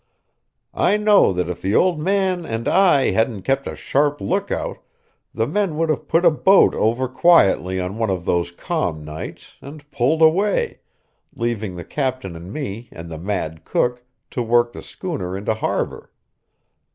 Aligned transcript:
I 0.73 0.97
know 0.97 1.31
that 1.31 1.47
if 1.47 1.61
the 1.61 1.75
old 1.75 1.99
man 1.99 2.43
and 2.43 2.67
I 2.67 3.11
hadn't 3.11 3.43
kept 3.43 3.67
a 3.67 3.75
sharp 3.75 4.19
lookout 4.19 4.79
the 5.31 5.45
men 5.45 5.77
would 5.77 5.89
have 5.89 6.07
put 6.07 6.25
a 6.25 6.31
boat 6.31 6.73
over 6.73 7.07
quietly 7.07 7.79
on 7.79 7.99
one 7.99 8.09
of 8.09 8.25
those 8.25 8.49
calm 8.49 9.05
nights, 9.05 9.57
and 9.61 9.85
pulled 9.91 10.23
away, 10.23 10.79
leaving 11.35 11.75
the 11.75 11.85
captain 11.85 12.35
and 12.35 12.51
me 12.51 12.89
and 12.91 13.11
the 13.11 13.19
mad 13.19 13.63
cook 13.63 14.03
to 14.31 14.41
work 14.41 14.73
the 14.73 14.81
schooner 14.81 15.37
into 15.37 15.53
harbour. 15.53 16.11